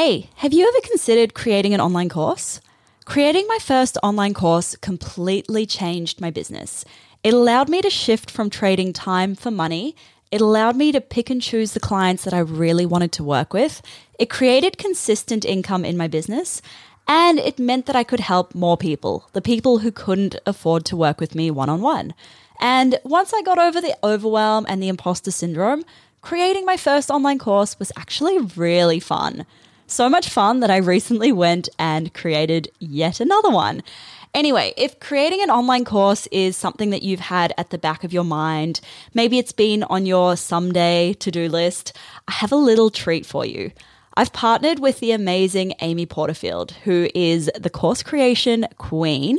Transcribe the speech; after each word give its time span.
Hey, 0.00 0.30
have 0.36 0.52
you 0.52 0.64
ever 0.64 0.80
considered 0.86 1.34
creating 1.34 1.74
an 1.74 1.80
online 1.80 2.08
course? 2.08 2.60
Creating 3.04 3.48
my 3.48 3.58
first 3.60 3.98
online 4.00 4.32
course 4.32 4.76
completely 4.76 5.66
changed 5.66 6.20
my 6.20 6.30
business. 6.30 6.84
It 7.24 7.34
allowed 7.34 7.68
me 7.68 7.82
to 7.82 7.90
shift 7.90 8.30
from 8.30 8.48
trading 8.48 8.92
time 8.92 9.34
for 9.34 9.50
money. 9.50 9.96
It 10.30 10.40
allowed 10.40 10.76
me 10.76 10.92
to 10.92 11.00
pick 11.00 11.30
and 11.30 11.42
choose 11.42 11.72
the 11.72 11.80
clients 11.80 12.22
that 12.22 12.32
I 12.32 12.38
really 12.38 12.86
wanted 12.86 13.10
to 13.10 13.24
work 13.24 13.52
with. 13.52 13.82
It 14.20 14.30
created 14.30 14.78
consistent 14.78 15.44
income 15.44 15.84
in 15.84 15.96
my 15.96 16.06
business. 16.06 16.62
And 17.08 17.40
it 17.40 17.58
meant 17.58 17.86
that 17.86 17.96
I 17.96 18.04
could 18.04 18.20
help 18.20 18.54
more 18.54 18.76
people, 18.76 19.28
the 19.32 19.42
people 19.42 19.78
who 19.78 19.90
couldn't 19.90 20.36
afford 20.46 20.84
to 20.84 20.96
work 20.96 21.18
with 21.18 21.34
me 21.34 21.50
one 21.50 21.68
on 21.68 21.80
one. 21.80 22.14
And 22.60 23.00
once 23.02 23.34
I 23.34 23.42
got 23.42 23.58
over 23.58 23.80
the 23.80 23.98
overwhelm 24.04 24.64
and 24.68 24.80
the 24.80 24.90
imposter 24.90 25.32
syndrome, 25.32 25.84
creating 26.22 26.64
my 26.64 26.76
first 26.76 27.10
online 27.10 27.40
course 27.40 27.80
was 27.80 27.90
actually 27.96 28.38
really 28.38 29.00
fun. 29.00 29.44
So 29.90 30.10
much 30.10 30.28
fun 30.28 30.60
that 30.60 30.70
I 30.70 30.76
recently 30.76 31.32
went 31.32 31.70
and 31.78 32.12
created 32.12 32.70
yet 32.78 33.20
another 33.20 33.48
one. 33.48 33.82
Anyway, 34.34 34.74
if 34.76 35.00
creating 35.00 35.42
an 35.42 35.48
online 35.48 35.86
course 35.86 36.28
is 36.30 36.58
something 36.58 36.90
that 36.90 37.02
you've 37.02 37.20
had 37.20 37.54
at 37.56 37.70
the 37.70 37.78
back 37.78 38.04
of 38.04 38.12
your 38.12 38.22
mind, 38.22 38.82
maybe 39.14 39.38
it's 39.38 39.50
been 39.50 39.82
on 39.84 40.04
your 40.04 40.36
someday 40.36 41.14
to 41.14 41.30
do 41.30 41.48
list, 41.48 41.96
I 42.28 42.32
have 42.32 42.52
a 42.52 42.56
little 42.56 42.90
treat 42.90 43.24
for 43.24 43.46
you. 43.46 43.72
I've 44.14 44.34
partnered 44.34 44.78
with 44.78 45.00
the 45.00 45.12
amazing 45.12 45.72
Amy 45.80 46.04
Porterfield, 46.04 46.72
who 46.84 47.08
is 47.14 47.50
the 47.58 47.70
course 47.70 48.02
creation 48.02 48.66
queen, 48.76 49.38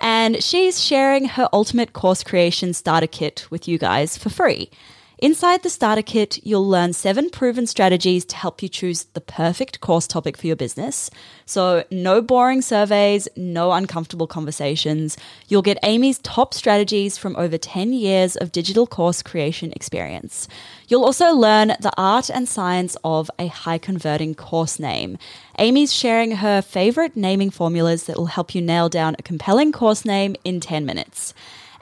and 0.00 0.42
she's 0.42 0.82
sharing 0.82 1.26
her 1.26 1.48
ultimate 1.52 1.92
course 1.92 2.24
creation 2.24 2.74
starter 2.74 3.06
kit 3.06 3.46
with 3.48 3.68
you 3.68 3.78
guys 3.78 4.18
for 4.18 4.28
free. 4.28 4.70
Inside 5.18 5.62
the 5.62 5.70
starter 5.70 6.02
kit, 6.02 6.44
you'll 6.44 6.68
learn 6.68 6.92
seven 6.92 7.30
proven 7.30 7.68
strategies 7.68 8.24
to 8.24 8.36
help 8.36 8.62
you 8.62 8.68
choose 8.68 9.04
the 9.14 9.20
perfect 9.20 9.80
course 9.80 10.08
topic 10.08 10.36
for 10.36 10.48
your 10.48 10.56
business. 10.56 11.08
So, 11.46 11.84
no 11.90 12.20
boring 12.20 12.62
surveys, 12.62 13.28
no 13.36 13.70
uncomfortable 13.70 14.26
conversations. 14.26 15.16
You'll 15.46 15.62
get 15.62 15.78
Amy's 15.84 16.18
top 16.18 16.52
strategies 16.52 17.16
from 17.16 17.36
over 17.36 17.56
10 17.56 17.92
years 17.92 18.34
of 18.34 18.50
digital 18.50 18.88
course 18.88 19.22
creation 19.22 19.72
experience. 19.72 20.48
You'll 20.88 21.04
also 21.04 21.32
learn 21.32 21.68
the 21.68 21.92
art 21.96 22.28
and 22.28 22.48
science 22.48 22.96
of 23.04 23.30
a 23.38 23.46
high 23.46 23.78
converting 23.78 24.34
course 24.34 24.80
name. 24.80 25.16
Amy's 25.60 25.92
sharing 25.92 26.32
her 26.32 26.60
favorite 26.60 27.16
naming 27.16 27.50
formulas 27.50 28.04
that 28.04 28.16
will 28.16 28.26
help 28.26 28.52
you 28.52 28.60
nail 28.60 28.88
down 28.88 29.14
a 29.16 29.22
compelling 29.22 29.70
course 29.70 30.04
name 30.04 30.34
in 30.44 30.58
10 30.58 30.84
minutes. 30.84 31.34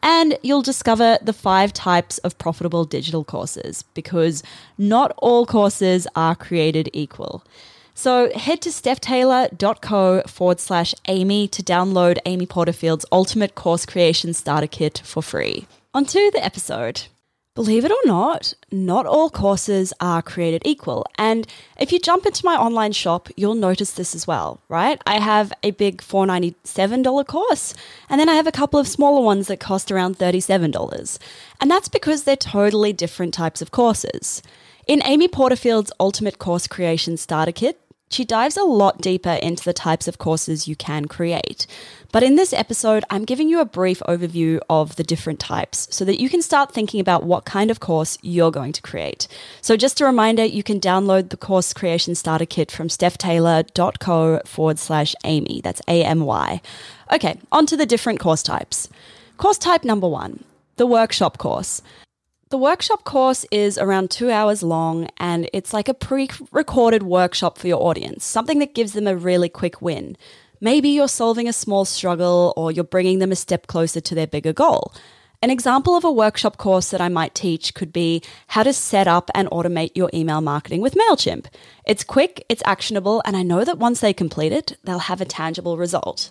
And 0.03 0.36
you'll 0.42 0.62
discover 0.62 1.19
the 1.22 1.33
five 1.33 1.72
types 1.72 2.19
of 2.19 2.36
profitable 2.39 2.84
digital 2.84 3.25
courses 3.25 3.84
because 3.95 4.42
not 4.77 5.14
all 5.19 5.47
courses 5.47 6.06
are 6.17 6.34
created 6.34 6.91
equal. 6.92 7.44
So 7.94 8.33
head 8.36 8.61
to 8.62 8.70
stephtaylor.co 8.70 10.22
forward 10.27 10.60
slash 10.60 10.94
Amy 11.06 11.47
to 11.49 11.62
download 11.62 12.19
Amy 12.27 12.47
Porterfield's 12.47 13.06
Ultimate 13.12 13.54
Course 13.54 13.87
Creation 13.87 14.32
Starter 14.32 14.66
Kit 14.66 15.03
for 15.04 15.22
free. 15.22 15.66
On 15.94 16.04
to 16.06 16.31
the 16.32 16.44
episode. 16.44 17.03
Believe 17.55 17.85
it 17.85 17.91
or 17.91 18.07
not, 18.07 18.55
not 18.71 19.05
all 19.05 19.29
courses 19.29 19.93
are 20.01 20.23
created 20.23 20.63
equal. 20.65 21.05
And 21.19 21.47
if 21.79 21.93
you 21.93 21.99
jump 21.99 22.25
into 22.25 22.47
my 22.47 22.57
online 22.57 22.93
shop, 22.93 23.29
you'll 23.37 23.55
notice 23.55 23.93
this 23.93 24.15
as 24.15 24.27
well, 24.27 24.63
right? 24.71 24.99
I 25.05 25.19
have 25.19 25.53
a 25.63 25.73
big 25.73 25.99
$497 25.99 27.27
course, 27.27 27.75
and 28.09 28.19
then 28.19 28.31
I 28.31 28.37
have 28.37 28.47
a 28.47 28.53
couple 28.53 28.81
of 28.81 28.89
smaller 28.89 29.21
ones 29.23 29.49
that 29.49 29.61
cost 29.61 29.93
around 29.93 30.19
$37. 30.19 31.19
And 31.61 31.71
that's 31.71 31.91
because 31.91 32.25
they're 32.25 32.37
totally 32.37 32.95
different 32.95 33.35
types 33.35 33.61
of 33.61 33.71
courses. 33.71 34.43
In 34.87 35.03
Amy 35.05 35.29
Porterfield's 35.29 35.93
Ultimate 36.01 36.39
Course 36.39 36.67
Creation 36.67 37.19
Starter 37.19 37.53
Kit, 37.53 37.79
she 38.12 38.25
dives 38.25 38.56
a 38.56 38.65
lot 38.65 39.00
deeper 39.00 39.31
into 39.31 39.65
the 39.65 39.73
types 39.73 40.06
of 40.06 40.19
courses 40.19 40.69
you 40.69 40.77
can 40.77 41.06
create. 41.06 41.67
But 42.12 42.23
in 42.23 42.37
this 42.37 42.53
episode, 42.53 43.05
I'm 43.09 43.25
giving 43.25 43.49
you 43.49 43.61
a 43.61 43.65
brief 43.65 44.00
overview 44.06 44.61
of 44.69 44.97
the 44.97 45.03
different 45.03 45.41
types 45.41 45.89
so 45.91 46.05
that 46.05 46.21
you 46.21 46.28
can 46.28 46.43
start 46.43 46.72
thinking 46.72 47.01
about 47.01 47.25
what 47.25 47.47
kind 47.47 47.71
of 47.71 47.81
course 47.81 48.19
you're 48.21 48.51
going 48.51 48.72
to 48.72 48.83
create. 48.83 49.28
So, 49.62 49.77
just 49.77 50.01
a 50.01 50.05
reminder 50.05 50.45
you 50.45 50.62
can 50.62 50.78
download 50.78 51.31
the 51.31 51.39
course 51.39 51.72
creation 51.72 52.15
starter 52.15 52.47
kit 52.47 52.71
from 52.71 52.89
stephtaylor.co 52.89 54.41
forward 54.45 54.78
slash 54.78 55.15
Amy. 55.25 55.62
That's 55.62 55.81
A 55.89 56.05
M 56.05 56.21
Y. 56.21 56.61
Okay, 57.11 57.39
on 57.51 57.65
to 57.67 57.77
the 57.77 57.87
different 57.87 58.21
course 58.21 58.43
types. 58.43 58.89
Course 59.39 59.59
type 59.59 59.84
number 59.84 60.09
one 60.09 60.45
the 60.77 60.87
workshop 60.87 61.39
course. 61.39 61.83
The 62.53 62.59
workshop 62.59 63.05
course 63.05 63.47
is 63.51 63.79
around 63.79 64.11
two 64.11 64.31
hours 64.31 64.63
long 64.63 65.09
and 65.17 65.49
it's 65.55 65.73
like 65.73 65.89
a 65.89 65.95
pre 65.95 66.29
recorded 66.51 67.03
workshop 67.03 67.57
for 67.57 67.67
your 67.67 67.83
audience, 67.83 68.27
something 68.27 68.59
that 68.59 68.75
gives 68.75 68.93
them 68.93 69.07
a 69.07 69.17
really 69.17 69.49
quick 69.49 69.81
win. 69.81 70.19
Maybe 70.61 70.91
you're 70.91 71.09
solving 71.09 71.49
a 71.49 71.53
small 71.55 71.87
struggle 71.87 72.53
or 72.55 72.71
you're 72.71 72.85
bringing 72.85 73.21
them 73.21 73.33
a 73.33 73.37
step 73.37 73.69
closer 73.69 74.03
to 74.03 74.15
their 74.15 74.27
bigger 74.27 74.53
goal. 74.53 74.93
An 75.41 75.49
example 75.49 75.97
of 75.97 76.05
a 76.05 76.13
workshop 76.13 76.59
course 76.59 76.91
that 76.91 77.01
I 77.01 77.09
might 77.09 77.35
teach 77.35 77.73
could 77.73 77.91
be 77.91 78.23
how 78.49 78.65
to 78.65 78.75
set 78.75 79.09
up 79.09 79.31
and 79.34 79.49
automate 79.49 79.93
your 79.97 80.11
email 80.13 80.43
marketing 80.43 80.83
with 80.83 80.95
MailChimp. 80.95 81.47
It's 81.87 82.05
quick, 82.05 82.45
it's 82.51 82.63
actionable, 82.67 83.23
and 83.25 83.34
I 83.34 83.43
know 83.43 83.65
that 83.65 83.79
once 83.79 84.01
they 84.01 84.13
complete 84.13 84.53
it, 84.53 84.77
they'll 84.84 84.99
have 84.99 85.23
a 85.23 85.25
tangible 85.25 85.79
result. 85.79 86.31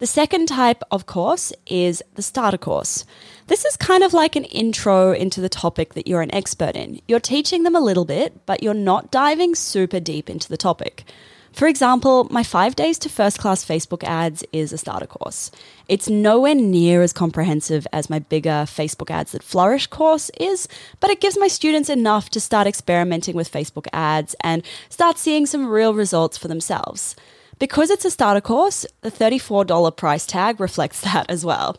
The 0.00 0.06
second 0.06 0.46
type 0.46 0.82
of 0.90 1.04
course 1.04 1.52
is 1.66 2.02
the 2.14 2.22
starter 2.22 2.56
course. 2.56 3.04
This 3.48 3.66
is 3.66 3.76
kind 3.76 4.02
of 4.02 4.14
like 4.14 4.34
an 4.34 4.44
intro 4.44 5.12
into 5.12 5.42
the 5.42 5.50
topic 5.50 5.92
that 5.92 6.06
you're 6.06 6.22
an 6.22 6.34
expert 6.34 6.74
in. 6.74 7.02
You're 7.06 7.20
teaching 7.20 7.64
them 7.64 7.76
a 7.76 7.80
little 7.80 8.06
bit, 8.06 8.46
but 8.46 8.62
you're 8.62 8.72
not 8.72 9.10
diving 9.10 9.54
super 9.54 10.00
deep 10.00 10.30
into 10.30 10.48
the 10.48 10.56
topic. 10.56 11.04
For 11.52 11.68
example, 11.68 12.28
my 12.30 12.42
five 12.42 12.76
days 12.76 12.98
to 13.00 13.10
first 13.10 13.40
class 13.40 13.62
Facebook 13.62 14.02
ads 14.02 14.42
is 14.54 14.72
a 14.72 14.78
starter 14.78 15.06
course. 15.06 15.50
It's 15.86 16.08
nowhere 16.08 16.54
near 16.54 17.02
as 17.02 17.12
comprehensive 17.12 17.86
as 17.92 18.08
my 18.08 18.20
bigger 18.20 18.64
Facebook 18.66 19.10
ads 19.10 19.32
that 19.32 19.42
flourish 19.42 19.86
course 19.86 20.30
is, 20.40 20.66
but 21.00 21.10
it 21.10 21.20
gives 21.20 21.36
my 21.36 21.48
students 21.48 21.90
enough 21.90 22.30
to 22.30 22.40
start 22.40 22.66
experimenting 22.66 23.36
with 23.36 23.52
Facebook 23.52 23.86
ads 23.92 24.34
and 24.42 24.62
start 24.88 25.18
seeing 25.18 25.44
some 25.44 25.68
real 25.68 25.92
results 25.92 26.38
for 26.38 26.48
themselves. 26.48 27.16
Because 27.60 27.90
it's 27.90 28.06
a 28.06 28.10
starter 28.10 28.40
course, 28.40 28.86
the 29.02 29.10
$34 29.10 29.94
price 29.94 30.24
tag 30.24 30.58
reflects 30.58 31.00
that 31.02 31.26
as 31.30 31.44
well. 31.44 31.76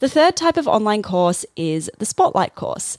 The 0.00 0.08
third 0.08 0.34
type 0.34 0.56
of 0.56 0.66
online 0.66 1.02
course 1.02 1.44
is 1.56 1.90
the 1.98 2.06
Spotlight 2.06 2.54
course. 2.54 2.96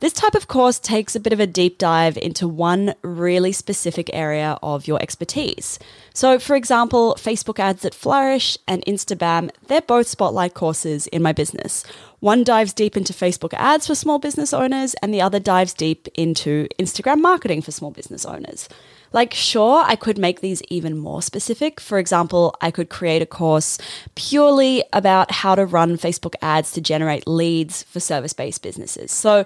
This 0.00 0.12
type 0.12 0.34
of 0.34 0.48
course 0.48 0.78
takes 0.78 1.16
a 1.16 1.20
bit 1.20 1.32
of 1.32 1.40
a 1.40 1.46
deep 1.46 1.78
dive 1.78 2.18
into 2.18 2.46
one 2.46 2.94
really 3.02 3.52
specific 3.52 4.10
area 4.12 4.58
of 4.62 4.86
your 4.86 5.00
expertise. 5.00 5.78
So, 6.12 6.38
for 6.38 6.56
example, 6.56 7.16
Facebook 7.18 7.58
ads 7.58 7.82
that 7.82 7.94
flourish 7.94 8.58
and 8.68 8.84
Instabam, 8.84 9.50
they're 9.68 9.80
both 9.80 10.08
spotlight 10.08 10.54
courses 10.54 11.06
in 11.06 11.22
my 11.22 11.32
business. 11.32 11.84
One 12.22 12.44
dives 12.44 12.72
deep 12.72 12.96
into 12.96 13.12
Facebook 13.12 13.52
ads 13.54 13.88
for 13.88 13.96
small 13.96 14.20
business 14.20 14.54
owners, 14.54 14.94
and 15.02 15.12
the 15.12 15.20
other 15.20 15.40
dives 15.40 15.74
deep 15.74 16.06
into 16.14 16.68
Instagram 16.78 17.20
marketing 17.20 17.62
for 17.62 17.72
small 17.72 17.90
business 17.90 18.24
owners. 18.24 18.68
Like, 19.12 19.34
sure, 19.34 19.82
I 19.84 19.96
could 19.96 20.18
make 20.18 20.40
these 20.40 20.62
even 20.68 20.96
more 20.96 21.20
specific. 21.20 21.80
For 21.80 21.98
example, 21.98 22.54
I 22.60 22.70
could 22.70 22.90
create 22.90 23.22
a 23.22 23.26
course 23.26 23.76
purely 24.14 24.84
about 24.92 25.32
how 25.32 25.56
to 25.56 25.66
run 25.66 25.98
Facebook 25.98 26.36
ads 26.40 26.70
to 26.72 26.80
generate 26.80 27.26
leads 27.26 27.82
for 27.82 27.98
service 27.98 28.32
based 28.32 28.62
businesses. 28.62 29.10
So, 29.10 29.44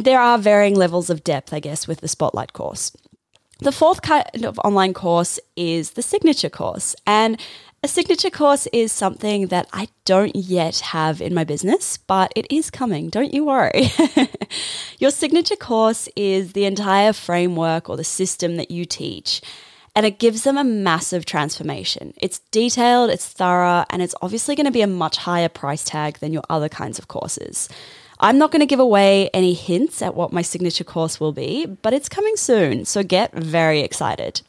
there 0.00 0.20
are 0.20 0.38
varying 0.38 0.76
levels 0.76 1.10
of 1.10 1.24
depth, 1.24 1.52
I 1.52 1.58
guess, 1.58 1.88
with 1.88 2.02
the 2.02 2.08
Spotlight 2.08 2.52
course. 2.52 2.92
The 3.58 3.72
fourth 3.72 4.02
kind 4.02 4.44
of 4.44 4.60
online 4.60 4.94
course 4.94 5.40
is 5.56 5.92
the 5.92 6.02
signature 6.02 6.50
course. 6.50 6.94
And 7.04 7.40
a 7.86 7.88
signature 7.88 8.30
course 8.30 8.66
is 8.72 8.90
something 8.90 9.46
that 9.46 9.68
I 9.72 9.86
don't 10.04 10.34
yet 10.34 10.80
have 10.80 11.20
in 11.20 11.32
my 11.32 11.44
business, 11.44 11.96
but 11.96 12.32
it 12.34 12.44
is 12.50 12.68
coming. 12.68 13.10
Don't 13.10 13.32
you 13.32 13.44
worry. 13.44 13.92
Your 14.98 15.12
signature 15.12 15.54
course 15.54 16.08
is 16.16 16.52
the 16.52 16.64
entire 16.64 17.12
framework 17.12 17.88
or 17.88 17.96
the 17.96 18.02
system 18.02 18.56
that 18.56 18.72
you 18.72 18.86
teach. 18.86 19.40
and 19.94 20.04
it 20.04 20.18
gives 20.18 20.42
them 20.42 20.58
a 20.58 20.64
massive 20.64 21.24
transformation. 21.24 22.12
It's 22.16 22.40
detailed, 22.50 23.08
it's 23.08 23.28
thorough, 23.28 23.84
and 23.88 24.02
it's 24.02 24.16
obviously 24.20 24.56
going 24.56 24.66
to 24.66 24.72
be 24.72 24.82
a 24.82 24.88
much 25.04 25.16
higher 25.18 25.48
price 25.48 25.84
tag 25.84 26.18
than 26.18 26.32
your 26.32 26.42
other 26.50 26.68
kinds 26.68 26.98
of 26.98 27.06
courses. 27.06 27.68
I'm 28.18 28.36
not 28.36 28.50
going 28.50 28.60
to 28.60 28.66
give 28.66 28.80
away 28.80 29.30
any 29.32 29.54
hints 29.54 30.02
at 30.02 30.16
what 30.16 30.32
my 30.32 30.42
signature 30.42 30.84
course 30.84 31.20
will 31.20 31.32
be, 31.32 31.66
but 31.66 31.94
it's 31.94 32.08
coming 32.08 32.36
soon, 32.36 32.84
so 32.84 33.04
get 33.04 33.32
very 33.32 33.80
excited. 33.80 34.42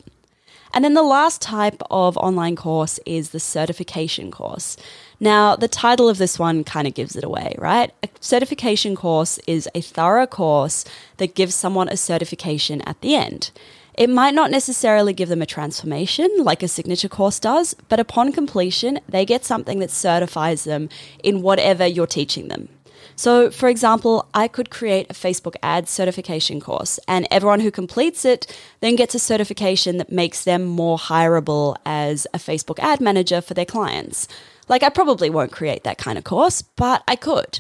And 0.78 0.86
then 0.86 0.94
the 0.94 1.02
last 1.02 1.42
type 1.42 1.82
of 1.90 2.18
online 2.18 2.56
course 2.56 3.00
is 3.04 3.32
the 3.32 3.40
certification 3.40 4.30
course. 4.30 4.78
Now, 5.20 5.56
the 5.56 5.68
title 5.68 6.08
of 6.08 6.20
this 6.20 6.38
one 6.38 6.64
kind 6.64 6.88
of 6.88 6.94
gives 6.94 7.16
it 7.16 7.24
away, 7.24 7.56
right? 7.58 7.92
A 8.04 8.10
certification 8.20 8.96
course 8.96 9.40
is 9.48 9.68
a 9.74 9.82
thorough 9.82 10.28
course 10.28 10.86
that 11.18 11.34
gives 11.34 11.56
someone 11.56 11.90
a 11.90 11.98
certification 11.98 12.82
at 12.84 13.02
the 13.02 13.16
end. 13.16 13.50
It 13.96 14.12
might 14.12 14.36
not 14.36 14.52
necessarily 14.52 15.14
give 15.14 15.30
them 15.30 15.42
a 15.42 15.48
transformation 15.48 16.30
like 16.38 16.62
a 16.62 16.68
signature 16.68 17.10
course 17.10 17.40
does, 17.40 17.74
but 17.90 18.00
upon 18.00 18.32
completion, 18.32 19.00
they 19.10 19.26
get 19.26 19.44
something 19.44 19.80
that 19.80 19.90
certifies 19.90 20.66
them 20.66 20.90
in 21.24 21.42
whatever 21.42 21.88
you're 21.88 22.06
teaching 22.06 22.50
them. 22.50 22.70
So, 23.18 23.50
for 23.50 23.68
example, 23.68 24.30
I 24.36 24.48
could 24.48 24.70
create 24.70 25.08
a 25.10 25.14
Facebook 25.16 25.56
ads 25.64 25.90
certification 25.90 26.62
course, 26.62 27.00
and 27.08 27.28
everyone 27.32 27.62
who 27.62 27.72
completes 27.72 28.24
it 28.24 28.56
then 28.80 28.96
gets 28.96 29.16
a 29.16 29.20
certification 29.20 29.98
that 29.98 30.12
makes 30.12 30.44
them 30.44 30.64
more 30.64 31.00
hireable 31.00 31.76
as 31.84 32.28
a 32.32 32.38
Facebook 32.38 32.78
ad 32.78 33.02
manager 33.02 33.42
for 33.42 33.56
their 33.56 33.66
clients. 33.66 34.28
Like, 34.70 34.84
I 34.84 34.90
probably 34.90 35.32
won't 35.32 35.52
create 35.52 35.84
that 35.84 35.98
kind 35.98 36.20
of 36.20 36.26
course, 36.26 36.62
but 36.62 37.04
I 37.08 37.16
could. 37.16 37.60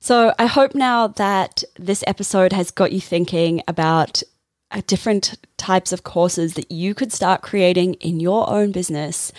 So, 0.00 0.32
I 0.38 0.46
hope 0.46 0.74
now 0.74 1.06
that 1.06 1.62
this 1.78 2.02
episode 2.06 2.54
has 2.54 2.70
got 2.70 2.92
you 2.92 3.00
thinking 3.00 3.62
about 3.68 4.22
uh, 4.70 4.80
different 4.86 5.34
types 5.58 5.92
of 5.92 6.02
courses 6.02 6.54
that 6.54 6.72
you 6.72 6.94
could 6.94 7.12
start 7.12 7.42
creating 7.42 7.94
in 7.94 8.20
your 8.20 8.48
own 8.48 8.72
business. 8.72 9.32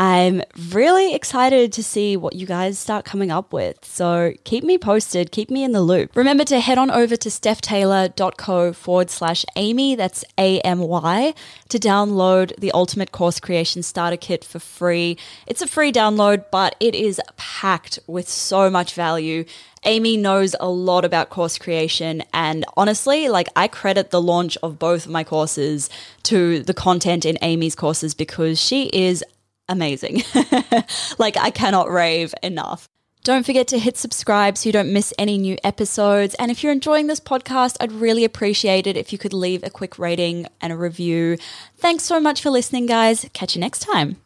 I'm 0.00 0.40
really 0.70 1.14
excited 1.14 1.74
to 1.74 1.84
see 1.84 2.16
what 2.16 2.34
you 2.34 2.46
guys 2.46 2.78
start 2.78 3.04
coming 3.04 3.30
up 3.30 3.52
with. 3.52 3.84
So 3.84 4.32
keep 4.44 4.64
me 4.64 4.78
posted, 4.78 5.30
keep 5.30 5.50
me 5.50 5.62
in 5.62 5.72
the 5.72 5.82
loop. 5.82 6.16
Remember 6.16 6.42
to 6.44 6.58
head 6.58 6.78
on 6.78 6.90
over 6.90 7.16
to 7.16 7.28
stephtaylor.co 7.28 8.72
forward 8.72 9.10
slash 9.10 9.44
Amy, 9.56 9.96
that's 9.96 10.24
A 10.38 10.58
M 10.60 10.78
Y, 10.78 11.34
to 11.68 11.78
download 11.78 12.56
the 12.56 12.72
Ultimate 12.72 13.12
Course 13.12 13.40
Creation 13.40 13.82
Starter 13.82 14.16
Kit 14.16 14.42
for 14.42 14.58
free. 14.58 15.18
It's 15.46 15.60
a 15.60 15.66
free 15.66 15.92
download, 15.92 16.46
but 16.50 16.76
it 16.80 16.94
is 16.94 17.20
packed 17.36 17.98
with 18.06 18.26
so 18.26 18.70
much 18.70 18.94
value. 18.94 19.44
Amy 19.84 20.16
knows 20.16 20.56
a 20.60 20.70
lot 20.70 21.04
about 21.04 21.28
course 21.28 21.58
creation, 21.58 22.22
and 22.32 22.64
honestly, 22.74 23.28
like 23.28 23.48
I 23.54 23.68
credit 23.68 24.10
the 24.10 24.22
launch 24.22 24.56
of 24.62 24.78
both 24.78 25.04
of 25.04 25.12
my 25.12 25.24
courses 25.24 25.90
to 26.22 26.62
the 26.62 26.74
content 26.74 27.26
in 27.26 27.36
Amy's 27.42 27.74
courses 27.74 28.14
because 28.14 28.58
she 28.58 28.84
is 28.94 29.22
amazing. 29.70 30.22
like, 31.18 31.36
I 31.36 31.50
cannot 31.50 31.90
rave 31.90 32.34
enough. 32.42 32.88
Don't 33.22 33.44
forget 33.44 33.68
to 33.68 33.78
hit 33.78 33.98
subscribe 33.98 34.56
so 34.56 34.68
you 34.68 34.72
don't 34.72 34.92
miss 34.92 35.12
any 35.18 35.36
new 35.36 35.58
episodes. 35.62 36.34
And 36.36 36.50
if 36.50 36.62
you're 36.62 36.72
enjoying 36.72 37.06
this 37.06 37.20
podcast, 37.20 37.76
I'd 37.78 37.92
really 37.92 38.24
appreciate 38.24 38.86
it 38.86 38.96
if 38.96 39.12
you 39.12 39.18
could 39.18 39.34
leave 39.34 39.62
a 39.62 39.70
quick 39.70 39.98
rating 39.98 40.46
and 40.60 40.72
a 40.72 40.76
review. 40.76 41.36
Thanks 41.76 42.04
so 42.04 42.18
much 42.18 42.40
for 42.40 42.50
listening, 42.50 42.86
guys. 42.86 43.26
Catch 43.34 43.56
you 43.56 43.60
next 43.60 43.80
time. 43.80 44.16